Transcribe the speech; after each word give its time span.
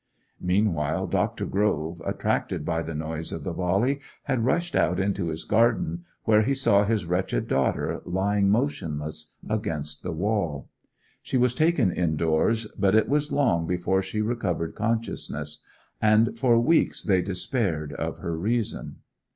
Meanwhile 0.39 1.05
Dr. 1.05 1.45
Grove, 1.45 2.01
attracted 2.03 2.65
by 2.65 2.81
the 2.81 2.95
noise 2.95 3.31
of 3.31 3.43
the 3.43 3.53
volley, 3.53 3.99
had 4.23 4.43
rushed 4.45 4.75
out 4.75 4.99
into 4.99 5.27
his 5.27 5.43
garden, 5.43 6.05
where 6.23 6.41
he 6.41 6.55
saw 6.55 6.83
his 6.83 7.05
wretched 7.05 7.47
daughter 7.47 8.01
lying 8.03 8.49
motionless 8.49 9.35
against 9.47 10.01
the 10.01 10.11
wall. 10.11 10.67
She 11.21 11.37
was 11.37 11.53
taken 11.53 11.91
indoors, 11.91 12.65
but 12.79 12.95
it 12.95 13.07
was 13.07 13.31
long 13.31 13.67
before 13.67 14.01
she 14.01 14.23
recovered 14.23 14.73
consciousness; 14.73 15.63
and 16.01 16.35
for 16.35 16.57
weeks 16.59 17.03
they 17.03 17.21
despaired 17.21 17.93
of 17.93 18.17
her 18.17 18.35
reason. 18.35 19.01